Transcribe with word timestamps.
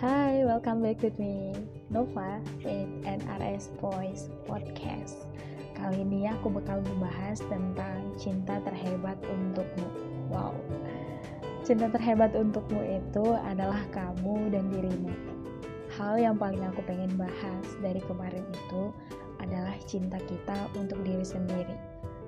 welcome 0.00 0.80
back 0.80 0.96
with 1.04 1.18
me 1.20 1.52
Nova 1.92 2.40
in 2.64 3.04
NRS 3.04 3.68
Voice 3.84 4.32
Podcast. 4.48 5.28
Kali 5.76 6.00
ini 6.00 6.24
aku 6.24 6.48
bakal 6.48 6.80
membahas 6.80 7.44
tentang 7.52 8.08
cinta 8.16 8.64
terhebat 8.64 9.20
untukmu. 9.28 9.84
Wow, 10.32 10.56
cinta 11.68 11.92
terhebat 11.92 12.32
untukmu 12.32 12.80
itu 12.80 13.36
adalah 13.44 13.84
kamu 13.92 14.48
dan 14.48 14.72
dirimu. 14.72 15.12
Hal 15.92 16.16
yang 16.16 16.40
paling 16.40 16.64
aku 16.64 16.80
pengen 16.88 17.12
bahas 17.20 17.66
dari 17.84 18.00
kemarin 18.00 18.48
itu 18.56 18.88
adalah 19.36 19.76
cinta 19.84 20.16
kita 20.24 20.64
untuk 20.80 20.96
diri 21.04 21.28
sendiri. 21.28 21.76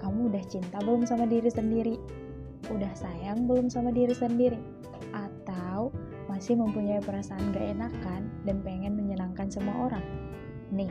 Kamu 0.00 0.32
udah 0.32 0.44
cinta 0.48 0.80
belum 0.80 1.04
sama 1.04 1.28
diri 1.28 1.52
sendiri? 1.52 2.00
Udah 2.72 2.96
sayang 2.96 3.44
belum 3.44 3.68
sama 3.68 3.92
diri 3.92 4.16
sendiri? 4.16 4.56
Atau 5.12 5.37
masih 6.38 6.54
mempunyai 6.54 7.02
perasaan 7.02 7.50
gak 7.50 7.66
enakan 7.66 8.30
dan 8.46 8.62
pengen 8.62 8.94
menyenangkan 8.94 9.50
semua 9.50 9.90
orang. 9.90 10.06
Nih, 10.70 10.86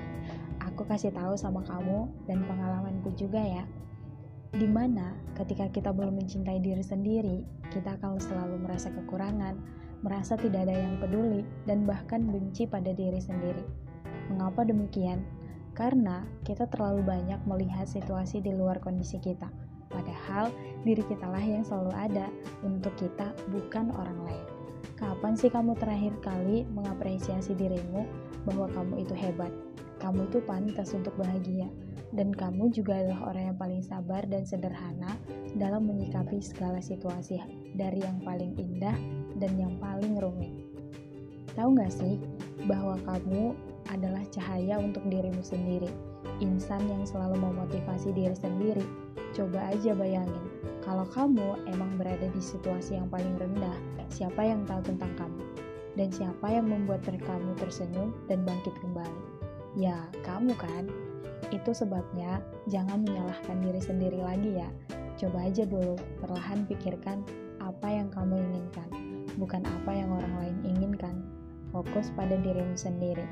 aku 0.60 0.84
kasih 0.84 1.16
tahu 1.16 1.40
sama 1.40 1.64
kamu 1.64 2.04
dan 2.28 2.44
pengalamanku 2.44 3.16
juga 3.16 3.40
ya. 3.40 3.64
Di 4.52 4.68
mana 4.68 5.16
ketika 5.40 5.72
kita 5.72 5.96
belum 5.96 6.20
mencintai 6.20 6.60
diri 6.60 6.84
sendiri, 6.84 7.48
kita 7.72 7.96
akan 7.96 8.20
selalu 8.20 8.60
merasa 8.60 8.92
kekurangan, 8.92 9.56
merasa 10.04 10.36
tidak 10.36 10.68
ada 10.68 10.76
yang 10.76 11.00
peduli, 11.00 11.48
dan 11.64 11.88
bahkan 11.88 12.28
benci 12.28 12.68
pada 12.68 12.92
diri 12.92 13.24
sendiri. 13.24 13.64
Mengapa 14.28 14.68
demikian? 14.68 15.24
Karena 15.72 16.28
kita 16.44 16.68
terlalu 16.68 17.08
banyak 17.08 17.40
melihat 17.48 17.88
situasi 17.88 18.44
di 18.44 18.52
luar 18.52 18.84
kondisi 18.84 19.16
kita. 19.24 19.48
Padahal 19.88 20.52
diri 20.84 21.08
kitalah 21.08 21.40
yang 21.40 21.64
selalu 21.64 21.96
ada 21.96 22.28
untuk 22.68 22.92
kita, 23.00 23.32
bukan 23.48 23.96
orang 23.96 24.28
lain. 24.28 24.57
Kapan 25.28 25.44
sih 25.44 25.52
kamu 25.52 25.76
terakhir 25.76 26.14
kali 26.24 26.64
mengapresiasi 26.72 27.52
dirimu 27.52 28.08
bahwa 28.48 28.72
kamu 28.72 29.04
itu 29.04 29.12
hebat? 29.12 29.52
Kamu 30.00 30.32
itu 30.32 30.40
pantas 30.48 30.96
untuk 30.96 31.20
bahagia. 31.20 31.68
Dan 32.16 32.32
kamu 32.32 32.72
juga 32.72 32.96
adalah 32.96 33.36
orang 33.36 33.52
yang 33.52 33.58
paling 33.60 33.84
sabar 33.84 34.24
dan 34.24 34.48
sederhana 34.48 35.20
dalam 35.60 35.84
menyikapi 35.84 36.40
segala 36.40 36.80
situasi 36.80 37.44
dari 37.76 38.08
yang 38.08 38.24
paling 38.24 38.56
indah 38.56 38.96
dan 39.36 39.52
yang 39.60 39.76
paling 39.84 40.16
rumit. 40.16 40.64
Tahu 41.60 41.76
gak 41.76 41.92
sih 41.92 42.24
bahwa 42.64 42.96
kamu 43.04 43.52
adalah 43.92 44.24
cahaya 44.32 44.80
untuk 44.80 45.04
dirimu 45.08 45.40
sendiri, 45.44 45.90
insan 46.40 46.84
yang 46.88 47.04
selalu 47.08 47.40
memotivasi 47.40 48.12
diri 48.14 48.36
sendiri. 48.36 48.86
Coba 49.36 49.72
aja 49.72 49.92
bayangin, 49.94 50.44
kalau 50.88 51.04
kamu 51.12 51.68
emang 51.68 52.00
berada 52.00 52.32
di 52.32 52.40
situasi 52.40 52.96
yang 52.96 53.12
paling 53.12 53.36
rendah, 53.36 53.76
siapa 54.08 54.40
yang 54.40 54.64
tahu 54.64 54.80
tentang 54.88 55.12
kamu? 55.20 55.44
Dan 55.98 56.14
siapa 56.14 56.48
yang 56.54 56.70
membuat 56.70 57.04
kamu 57.04 57.58
tersenyum 57.58 58.14
dan 58.30 58.46
bangkit 58.46 58.72
kembali? 58.80 59.22
Ya, 59.76 60.08
kamu 60.24 60.54
kan? 60.56 60.88
Itu 61.50 61.74
sebabnya 61.74 62.40
jangan 62.70 63.04
menyalahkan 63.04 63.60
diri 63.62 63.82
sendiri 63.82 64.20
lagi 64.22 64.62
ya. 64.62 64.70
Coba 65.18 65.50
aja 65.50 65.66
dulu 65.66 65.98
perlahan 66.22 66.70
pikirkan 66.70 67.26
apa 67.58 67.88
yang 67.90 68.08
kamu 68.14 68.38
inginkan, 68.38 68.90
bukan 69.42 69.66
apa 69.66 69.92
yang 69.92 70.14
orang 70.14 70.34
lain 70.40 70.58
inginkan. 70.78 71.26
Fokus 71.74 72.14
pada 72.16 72.38
dirimu 72.40 72.78
sendiri. 72.78 73.26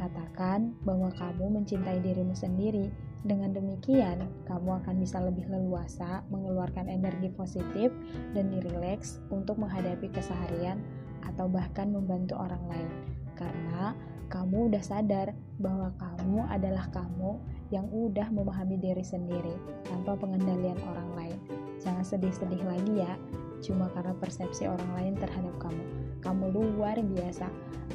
Katakan 0.00 0.72
bahwa 0.88 1.12
kamu 1.12 1.60
mencintai 1.60 2.00
dirimu 2.00 2.32
sendiri 2.32 2.88
dengan 3.20 3.52
demikian, 3.52 4.24
kamu 4.48 4.80
akan 4.80 4.96
bisa 4.96 5.20
lebih 5.20 5.44
leluasa 5.52 6.24
mengeluarkan 6.32 6.88
energi 6.88 7.28
positif 7.36 7.92
dan 8.32 8.48
dirileks 8.48 9.20
untuk 9.28 9.60
menghadapi 9.60 10.08
keseharian 10.08 10.80
atau 11.28 11.44
bahkan 11.52 11.92
membantu 11.92 12.40
orang 12.40 12.64
lain. 12.72 12.88
Karena 13.36 13.92
kamu 14.32 14.72
udah 14.72 14.80
sadar 14.80 15.36
bahwa 15.60 15.92
kamu 16.00 16.48
adalah 16.48 16.88
kamu 16.88 17.36
yang 17.68 17.84
udah 17.92 18.32
memahami 18.32 18.80
diri 18.80 19.04
sendiri 19.04 19.52
tanpa 19.84 20.16
pengendalian 20.16 20.80
orang 20.88 21.10
lain. 21.12 21.38
Jangan 21.76 22.04
sedih-sedih 22.08 22.64
lagi 22.64 23.04
ya, 23.04 23.20
cuma 23.60 23.92
karena 23.92 24.16
persepsi 24.16 24.66
orang 24.66 24.90
lain 24.96 25.14
terhadap 25.16 25.54
kamu. 25.60 25.84
Kamu 26.20 26.44
luar 26.52 26.96
biasa. 27.00 27.48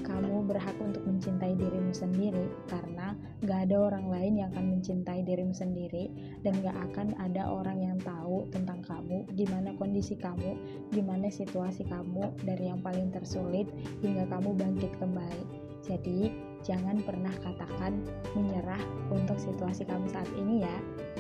Kamu 0.06 0.46
berhak 0.46 0.76
untuk 0.84 1.02
mencintai 1.08 1.56
dirimu 1.56 1.96
sendiri 1.96 2.52
karena 2.68 3.16
gak 3.48 3.70
ada 3.70 3.90
orang 3.90 4.12
lain 4.12 4.34
yang 4.38 4.50
akan 4.54 4.78
mencintai 4.78 5.24
dirimu 5.24 5.56
sendiri 5.56 6.12
dan 6.44 6.60
gak 6.62 6.76
akan 6.92 7.16
ada 7.18 7.48
orang 7.48 7.80
yang 7.80 7.98
tahu 8.04 8.46
tentang 8.52 8.84
kamu, 8.84 9.24
gimana 9.34 9.72
kondisi 9.80 10.20
kamu, 10.20 10.60
gimana 10.92 11.32
situasi 11.32 11.88
kamu 11.88 12.28
dari 12.44 12.70
yang 12.70 12.84
paling 12.84 13.10
tersulit 13.10 13.72
hingga 14.04 14.28
kamu 14.28 14.54
bangkit 14.54 14.92
kembali. 15.00 15.44
Jadi, 15.86 16.34
jangan 16.66 16.98
pernah 17.06 17.34
katakan 17.46 18.02
menyerah 18.34 18.82
untuk 19.14 19.38
situasi 19.38 19.86
kamu 19.86 20.10
saat 20.10 20.30
ini 20.34 20.66
ya. 20.66 20.78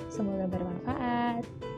Semoga 0.09 0.49
bermanfaat. 0.49 1.74